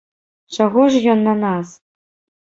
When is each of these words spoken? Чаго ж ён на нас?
Чаго 0.55 0.85
ж 0.95 1.01
ён 1.13 1.21
на 1.27 1.35
нас? 1.41 1.75